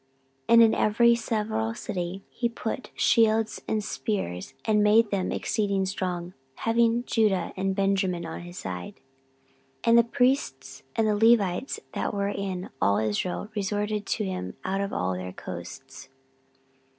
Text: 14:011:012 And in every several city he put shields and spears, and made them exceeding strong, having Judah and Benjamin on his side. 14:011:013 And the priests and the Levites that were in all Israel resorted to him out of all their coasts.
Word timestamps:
14:011:012 0.47 0.47
And 0.55 0.63
in 0.63 0.73
every 0.73 1.13
several 1.15 1.73
city 1.75 2.23
he 2.31 2.49
put 2.49 2.89
shields 2.95 3.61
and 3.67 3.83
spears, 3.83 4.55
and 4.65 4.81
made 4.81 5.11
them 5.11 5.31
exceeding 5.31 5.85
strong, 5.85 6.33
having 6.55 7.03
Judah 7.03 7.53
and 7.55 7.75
Benjamin 7.75 8.25
on 8.25 8.41
his 8.41 8.57
side. 8.57 8.95
14:011:013 8.95 9.01
And 9.83 9.97
the 9.99 10.03
priests 10.03 10.83
and 10.95 11.07
the 11.07 11.15
Levites 11.15 11.79
that 11.93 12.15
were 12.15 12.29
in 12.29 12.71
all 12.81 12.97
Israel 12.97 13.49
resorted 13.55 14.07
to 14.07 14.23
him 14.25 14.55
out 14.65 14.81
of 14.81 14.91
all 14.91 15.13
their 15.13 15.33
coasts. 15.33 16.09